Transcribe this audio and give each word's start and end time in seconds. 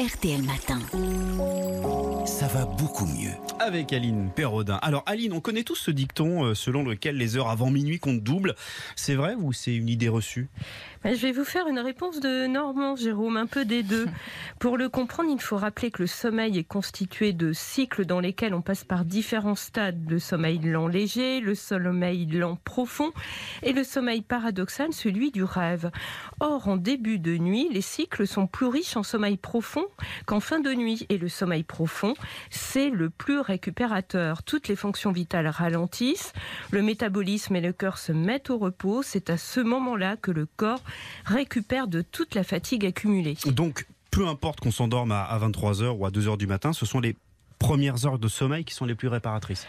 RTL 0.00 0.42
Matin. 0.42 0.78
Ça 2.24 2.46
va 2.46 2.64
beaucoup 2.64 3.04
mieux. 3.04 3.32
Avec 3.58 3.92
Aline 3.92 4.30
Perrodin. 4.34 4.76
Alors 4.76 5.02
Aline, 5.04 5.34
on 5.34 5.40
connaît 5.40 5.62
tous 5.62 5.76
ce 5.76 5.90
dicton 5.90 6.44
euh, 6.44 6.54
selon 6.54 6.82
lequel 6.84 7.18
les 7.18 7.36
heures 7.36 7.50
avant 7.50 7.70
minuit 7.70 7.98
comptent 7.98 8.22
double. 8.22 8.54
C'est 8.96 9.14
vrai 9.14 9.34
ou 9.38 9.52
c'est 9.52 9.74
une 9.74 9.90
idée 9.90 10.08
reçue? 10.08 10.48
Je 11.02 11.14
vais 11.14 11.32
vous 11.32 11.44
faire 11.44 11.66
une 11.66 11.78
réponse 11.78 12.20
de 12.20 12.46
Normand, 12.46 12.94
Jérôme, 12.94 13.38
un 13.38 13.46
peu 13.46 13.64
des 13.64 13.82
deux. 13.82 14.06
Pour 14.58 14.76
le 14.76 14.90
comprendre, 14.90 15.30
il 15.32 15.40
faut 15.40 15.56
rappeler 15.56 15.90
que 15.90 16.02
le 16.02 16.06
sommeil 16.06 16.58
est 16.58 16.64
constitué 16.64 17.32
de 17.32 17.54
cycles 17.54 18.04
dans 18.04 18.20
lesquels 18.20 18.52
on 18.52 18.60
passe 18.60 18.84
par 18.84 19.06
différents 19.06 19.54
stades. 19.54 20.10
Le 20.10 20.18
sommeil 20.18 20.58
lent 20.58 20.88
léger, 20.88 21.40
le 21.40 21.54
sommeil 21.54 22.26
lent 22.26 22.58
profond 22.66 23.12
et 23.62 23.72
le 23.72 23.82
sommeil 23.82 24.20
paradoxal, 24.20 24.92
celui 24.92 25.30
du 25.30 25.42
rêve. 25.42 25.90
Or, 26.38 26.68
en 26.68 26.76
début 26.76 27.18
de 27.18 27.38
nuit, 27.38 27.68
les 27.72 27.80
cycles 27.80 28.26
sont 28.26 28.46
plus 28.46 28.66
riches 28.66 28.98
en 28.98 29.02
sommeil 29.02 29.38
profond 29.38 29.86
qu'en 30.26 30.40
fin 30.40 30.60
de 30.60 30.74
nuit. 30.74 31.06
Et 31.08 31.16
le 31.16 31.28
sommeil 31.28 31.62
profond, 31.62 32.12
c'est 32.50 32.90
le 32.90 33.08
plus 33.08 33.40
récupérateur. 33.40 34.42
Toutes 34.42 34.68
les 34.68 34.76
fonctions 34.76 35.12
vitales 35.12 35.48
ralentissent, 35.48 36.34
le 36.70 36.82
métabolisme 36.82 37.56
et 37.56 37.62
le 37.62 37.72
cœur 37.72 37.96
se 37.96 38.12
mettent 38.12 38.50
au 38.50 38.58
repos. 38.58 39.02
C'est 39.02 39.30
à 39.30 39.38
ce 39.38 39.60
moment-là 39.60 40.18
que 40.18 40.30
le 40.30 40.44
corps 40.44 40.82
récupère 41.24 41.88
de 41.88 42.02
toute 42.02 42.34
la 42.34 42.44
fatigue 42.44 42.86
accumulée. 42.86 43.36
Donc, 43.46 43.86
peu 44.10 44.26
importe 44.26 44.60
qu'on 44.60 44.72
s'endorme 44.72 45.12
à 45.12 45.38
23h 45.38 45.88
ou 45.90 46.04
à 46.04 46.10
2h 46.10 46.36
du 46.36 46.46
matin, 46.46 46.72
ce 46.72 46.86
sont 46.86 47.00
les 47.00 47.16
premières 47.58 48.06
heures 48.06 48.18
de 48.18 48.28
sommeil 48.28 48.64
qui 48.64 48.74
sont 48.74 48.86
les 48.86 48.94
plus 48.94 49.08
réparatrices. 49.08 49.66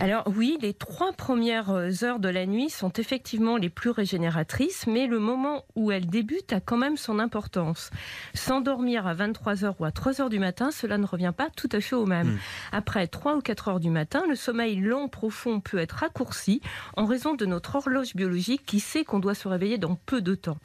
Alors 0.00 0.22
oui, 0.28 0.56
les 0.62 0.74
trois 0.74 1.12
premières 1.12 1.70
heures 2.04 2.20
de 2.20 2.28
la 2.28 2.46
nuit 2.46 2.70
sont 2.70 2.92
effectivement 2.92 3.56
les 3.56 3.68
plus 3.68 3.90
régénératrices, 3.90 4.86
mais 4.86 5.08
le 5.08 5.18
moment 5.18 5.64
où 5.74 5.90
elles 5.90 6.06
débutent 6.06 6.52
a 6.52 6.60
quand 6.60 6.76
même 6.76 6.96
son 6.96 7.18
importance. 7.18 7.90
S'endormir 8.32 9.08
à 9.08 9.14
23h 9.16 9.74
ou 9.80 9.84
à 9.84 9.90
3h 9.90 10.28
du 10.28 10.38
matin, 10.38 10.70
cela 10.70 10.98
ne 10.98 11.06
revient 11.06 11.32
pas 11.36 11.48
tout 11.50 11.68
à 11.72 11.80
fait 11.80 11.96
au 11.96 12.06
même. 12.06 12.28
Mm. 12.28 12.38
Après 12.70 13.08
3 13.08 13.38
ou 13.38 13.40
4 13.40 13.68
heures 13.68 13.80
du 13.80 13.90
matin, 13.90 14.22
le 14.28 14.36
sommeil 14.36 14.76
long 14.76 15.08
profond 15.08 15.58
peut 15.58 15.78
être 15.78 15.96
raccourci 15.96 16.60
en 16.96 17.04
raison 17.04 17.34
de 17.34 17.44
notre 17.44 17.74
horloge 17.74 18.14
biologique 18.14 18.64
qui 18.66 18.78
sait 18.78 19.02
qu'on 19.02 19.18
doit 19.18 19.34
se 19.34 19.48
réveiller 19.48 19.78
dans 19.78 19.96
peu 20.06 20.20
de 20.20 20.36
temps. 20.36 20.58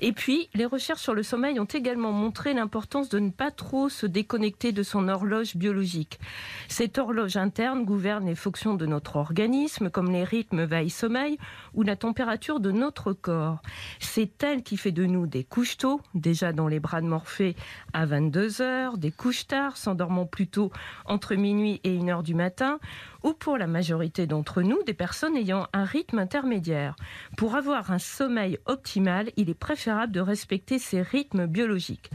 Et 0.00 0.10
puis, 0.10 0.48
les 0.54 0.66
recherches 0.66 1.02
sur 1.02 1.14
le 1.14 1.22
sommeil 1.22 1.60
ont 1.60 1.66
également 1.66 2.10
montré 2.10 2.52
l'importance 2.52 3.08
de 3.08 3.20
ne 3.20 3.30
pas 3.30 3.52
trop 3.52 3.88
se 3.88 4.06
déconnecter 4.06 4.72
de 4.72 4.82
son 4.82 5.08
horloge 5.08 5.54
biologique. 5.54 6.18
Cette 6.66 6.98
horloge 6.98 7.36
interne 7.36 7.84
gouverne 7.84 8.26
les 8.26 8.34
fonctions 8.34 8.71
de 8.74 8.86
notre 8.86 9.16
organisme, 9.16 9.90
comme 9.90 10.10
les 10.10 10.24
rythmes 10.24 10.64
veille-sommeil 10.64 11.38
ou 11.74 11.82
la 11.82 11.96
température 11.96 12.60
de 12.60 12.70
notre 12.70 13.12
corps. 13.12 13.60
C'est 14.00 14.42
elle 14.42 14.62
qui 14.62 14.76
fait 14.76 14.92
de 14.92 15.04
nous 15.04 15.26
des 15.26 15.44
couches 15.44 15.76
tôt, 15.76 16.00
déjà 16.14 16.52
dans 16.52 16.68
les 16.68 16.80
bras 16.80 17.00
de 17.00 17.06
Morphée 17.06 17.56
à 17.92 18.06
22 18.06 18.62
heures, 18.62 18.98
des 18.98 19.10
couches 19.10 19.46
tard, 19.46 19.76
s'endormant 19.76 20.26
plutôt 20.26 20.70
entre 21.06 21.34
minuit 21.34 21.80
et 21.84 21.98
1 21.98 22.08
heure 22.08 22.22
du 22.22 22.34
matin, 22.34 22.78
ou 23.22 23.32
pour 23.32 23.56
la 23.58 23.66
majorité 23.66 24.26
d'entre 24.26 24.62
nous, 24.62 24.82
des 24.84 24.94
personnes 24.94 25.36
ayant 25.36 25.66
un 25.72 25.84
rythme 25.84 26.18
intermédiaire. 26.18 26.96
Pour 27.36 27.54
avoir 27.54 27.90
un 27.90 27.98
sommeil 27.98 28.58
optimal, 28.66 29.30
il 29.36 29.50
est 29.50 29.54
préférable 29.54 30.12
de 30.12 30.20
respecter 30.20 30.78
ces 30.78 31.02
rythmes 31.02 31.46
biologiques. 31.46 32.10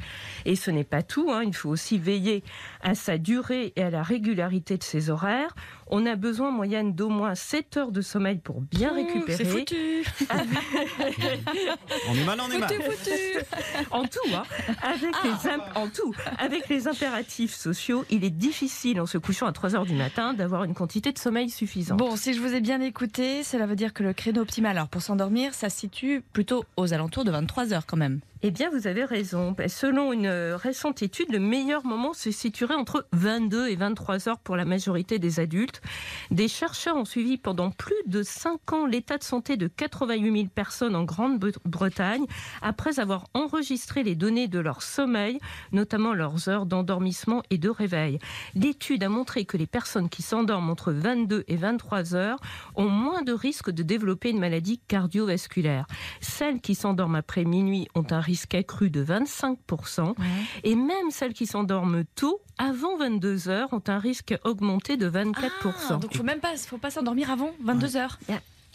Et 0.45 0.55
ce 0.55 0.72
n'est 0.72 0.83
pas 0.83 1.03
tout, 1.03 1.31
hein, 1.31 1.44
il 1.45 1.53
faut 1.53 1.69
aussi 1.69 1.97
veiller 1.97 2.44
à 2.81 2.95
sa 2.95 3.17
durée 3.17 3.73
et 3.75 3.83
à 3.83 3.89
la 3.89 4.03
régularité 4.03 4.77
de 4.77 4.83
ses 4.83 5.09
horaires. 5.09 5.55
On 5.89 6.05
a 6.05 6.16
besoin 6.17 6.49
en 6.49 6.52
moyenne 6.52 6.94
d'au 6.94 7.08
moins 7.09 7.33
7 7.36 7.77
heures 7.77 7.92
de 7.94 8.02
sommeil 8.02 8.39
pour 8.39 8.59
bien 8.61 8.94
récupérer. 8.94 9.38
C'est 9.38 9.45
foutu. 9.45 10.03
On 12.09 12.14
est 12.16 12.25
mal, 12.25 12.39
on 12.42 12.52
est 12.52 12.58
mal. 12.59 12.69
Foutu, 12.69 12.81
foutu. 12.92 13.11
En 13.92 14.03
tout, 14.03 14.19
hein, 14.36 14.44
avec 14.83 15.14
les 15.23 15.49
imp- 15.49 15.64
en 15.75 15.88
tout, 15.88 16.14
avec 16.38 16.67
les 16.69 16.88
impératifs 16.88 17.53
sociaux, 17.55 18.05
il 18.09 18.23
est 18.25 18.30
difficile 18.30 18.99
en 18.99 19.05
se 19.05 19.17
couchant 19.17 19.45
à 19.47 19.52
3 19.53 19.75
heures 19.75 19.86
du 19.86 19.94
matin 19.94 20.33
d'avoir 20.33 20.64
une 20.66 20.73
quantité 20.73 20.96
de 21.01 21.17
sommeil 21.17 21.49
suffisante. 21.49 21.97
Bon, 21.97 22.15
si 22.15 22.33
je 22.33 22.41
vous 22.41 22.53
ai 22.53 22.61
bien 22.61 22.81
écouté, 22.81 23.43
cela 23.43 23.65
veut 23.65 23.75
dire 23.75 23.93
que 23.93 24.03
le 24.03 24.13
créneau 24.13 24.41
optimal, 24.41 24.77
alors 24.77 24.87
pour 24.87 25.02
s'endormir, 25.02 25.53
ça 25.53 25.69
se 25.69 25.80
situe 25.80 26.23
plutôt 26.33 26.65
aux 26.75 26.93
alentours 26.93 27.23
de 27.23 27.31
23 27.31 27.73
heures 27.73 27.85
quand 27.85 27.97
même. 27.97 28.19
Eh 28.43 28.52
bien, 28.52 28.70
vous 28.70 28.86
avez 28.86 29.03
raison. 29.03 29.53
Ben, 29.53 29.67
Selon 29.67 30.14
une 30.14 30.27
euh, 30.27 30.58
récente 30.58 31.02
étude, 31.02 31.31
le 31.31 31.39
meilleur 31.39 31.83
moment 31.83 32.14
se 32.14 32.30
situerait 32.30 32.75
entre 32.75 33.08
22 33.14 33.67
et 33.67 33.75
23 33.75 34.30
heures 34.30 34.37
pour 34.37 34.55
la 34.55 34.64
majorité 34.64 35.17
des 35.17 35.39
adultes. 35.39 35.81
Des 36.30 36.48
chercheurs 36.48 36.98
ont 36.98 37.05
suivi 37.05 37.37
pendant 37.37 37.71
plus 37.71 37.95
de 38.05 38.21
5 38.21 38.73
ans 38.73 38.86
l'état 38.86 39.17
de 39.17 39.23
santé 39.23 39.58
de 39.58 39.65
88 39.65 40.31
000 40.31 40.48
personnes 40.53 40.95
en 40.95 41.03
Grande-Bretagne 41.03 42.25
après 42.61 42.99
avoir 42.99 43.25
enregistré 43.33 44.03
les 44.03 44.14
données 44.14 44.48
de 44.48 44.59
leur 44.59 44.83
sommeil, 44.83 45.39
notamment 45.71 46.14
leurs 46.14 46.48
heures 46.48 46.67
d'endormissement 46.67 47.42
et 47.49 47.58
de 47.58 47.69
réveil. 47.69 48.19
L'étude 48.54 49.02
a 49.02 49.09
montré 49.09 49.45
que 49.45 49.58
les 49.58 49.67
personnes 49.67 50.09
qui 50.09 50.21
s'endorment 50.21 50.69
entre 50.69 50.92
22 50.92 51.43
et 51.48 51.55
23 51.55 52.14
heures 52.14 52.39
ont 52.75 52.89
moins 52.89 53.23
de 53.23 53.33
risques 53.33 53.71
de 53.71 53.81
développer 53.81 54.30
une 54.30 54.39
maladie 54.39 54.80
cardiovasculaire. 54.87 55.87
Celles 56.21 56.61
qui 56.61 56.75
s'endorment 56.75 57.15
après 57.15 57.43
minuit 57.43 57.87
ont 57.95 58.05
un 58.11 58.27
risque 58.27 58.54
accru 58.54 58.89
de 58.92 59.04
25%. 59.04 60.14
Et 60.64 60.76
même 60.76 61.10
celles 61.11 61.33
qui 61.33 61.48
s'endorment 61.48 62.04
tôt, 62.15 62.42
avant 62.60 62.98
22 62.98 63.49
heures, 63.49 63.70
ont 63.73 63.82
un 63.88 63.98
risque 63.99 64.36
augmenté 64.43 64.98
de 64.98 65.10
24%. 65.10 65.73
Ah, 65.89 65.93
donc 65.95 66.15
faut 66.15 66.23
même 66.23 66.39
pas, 66.39 66.55
faut 66.58 66.77
pas 66.77 66.92
s'endormir 66.92 67.32
avant 67.32 67.52
22 67.64 67.98
heures. 67.98 68.20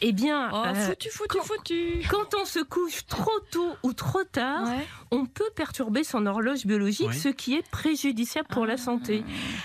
eh 0.04 0.12
bien, 0.12 0.50
Oh, 0.52 0.64
euh, 0.66 0.74
foutu, 0.74 1.10
foutu, 1.10 1.28
quand- 1.38 1.44
foutu. 1.44 2.02
quand 2.10 2.34
on 2.40 2.44
se 2.44 2.58
couche 2.58 3.06
trop 3.06 3.38
tôt 3.52 3.70
ou 3.84 3.92
trop 3.92 4.24
tard, 4.24 4.64
Ouais. 4.64 4.84
On 5.12 5.26
peut 5.26 5.50
perturber 5.54 6.02
son 6.04 6.24
horloge 6.26 6.64
biologique, 6.66 7.08
Oui. 7.10 7.14
ce 7.16 7.28
qui 7.28 7.54
est 7.54 7.70
préjudiciable 7.70 8.48
pour 8.48 8.64
Ah. 8.64 8.66
la 8.68 8.76
santé. 8.78 9.22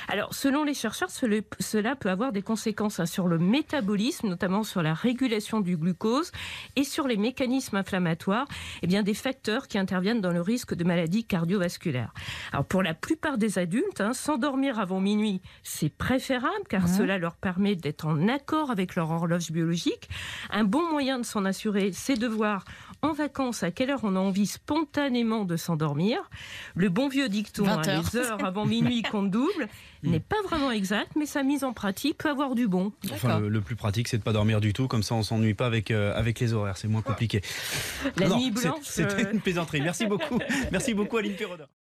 Alors, 0.09 0.33
selon 0.33 0.63
les 0.65 0.73
chercheurs, 0.73 1.09
cela 1.09 1.95
peut 1.95 2.09
avoir 2.09 2.33
des 2.33 2.41
conséquences 2.41 2.99
hein, 2.99 3.05
sur 3.05 3.27
le 3.27 3.37
métabolisme, 3.39 4.27
notamment 4.27 4.63
sur 4.63 4.81
la 4.83 4.93
régulation 4.93 5.61
du 5.61 5.77
glucose 5.77 6.31
et 6.75 6.83
sur 6.83 7.07
les 7.07 7.15
mécanismes 7.15 7.77
inflammatoires, 7.77 8.45
eh 8.81 8.87
bien, 8.87 9.03
des 9.03 9.13
facteurs 9.13 9.67
qui 9.69 9.77
interviennent 9.77 10.19
dans 10.21 10.33
le 10.33 10.41
risque 10.41 10.75
de 10.75 10.83
maladies 10.83 11.23
cardiovasculaires. 11.23 12.13
Alors, 12.51 12.65
pour 12.65 12.83
la 12.83 12.93
plupart 12.93 13.37
des 13.37 13.57
adultes, 13.57 14.01
hein, 14.01 14.11
s'endormir 14.13 14.79
avant 14.79 14.99
minuit, 14.99 15.41
c'est 15.63 15.89
préférable 15.89 16.65
car 16.69 16.89
cela 16.89 17.17
leur 17.17 17.37
permet 17.37 17.75
d'être 17.75 18.05
en 18.05 18.27
accord 18.27 18.69
avec 18.69 18.95
leur 18.95 19.09
horloge 19.11 19.51
biologique. 19.51 20.09
Un 20.49 20.65
bon 20.65 20.89
moyen 20.91 21.19
de 21.19 21.23
s'en 21.25 21.45
assurer, 21.45 21.91
c'est 21.93 22.17
de 22.19 22.27
voir 22.27 22.65
en 23.01 23.13
vacances 23.13 23.63
à 23.63 23.71
quelle 23.71 23.91
heure 23.91 24.01
on 24.03 24.15
a 24.17 24.19
envie 24.19 24.45
spontanément 24.47 25.36
de 25.45 25.55
s'endormir. 25.57 26.29
Le 26.75 26.89
bon 26.89 27.07
vieux 27.09 27.29
dicton, 27.29 27.63
20 27.65 27.71
hein, 27.71 27.89
heures. 27.89 28.03
les 28.13 28.19
heures 28.19 28.45
avant 28.45 28.65
minuit 28.65 29.01
comptent 29.11 29.31
double, 29.31 29.67
n'est 30.03 30.19
pas 30.19 30.41
vraiment 30.45 30.71
exact, 30.71 31.11
mais 31.15 31.25
sa 31.25 31.43
mise 31.43 31.63
en 31.63 31.73
pratique 31.73 32.17
peut 32.19 32.29
avoir 32.29 32.55
du 32.55 32.67
bon. 32.67 32.91
Enfin, 33.11 33.39
le, 33.39 33.49
le 33.49 33.61
plus 33.61 33.75
pratique, 33.75 34.07
c'est 34.07 34.17
de 34.17 34.23
pas 34.23 34.33
dormir 34.33 34.61
du 34.61 34.73
tout, 34.73 34.87
comme 34.87 35.03
ça 35.03 35.15
on 35.15 35.23
s'ennuie 35.23 35.53
pas 35.53 35.65
avec, 35.65 35.91
euh, 35.91 36.13
avec 36.15 36.39
les 36.39 36.53
horaires, 36.53 36.77
c'est 36.77 36.87
moins 36.87 37.01
compliqué. 37.01 37.41
La 38.17 38.29
Non, 38.29 38.37
nuit 38.37 38.51
blanche. 38.51 38.83
C'était 38.83 39.27
euh, 39.27 39.31
une 39.33 39.41
plaisanterie. 39.41 39.81
Merci 39.81 40.05
beaucoup. 40.05 40.39
Merci 40.71 40.93
beaucoup 40.93 41.17
Aline 41.17 41.35
Perrodin. 41.35 41.65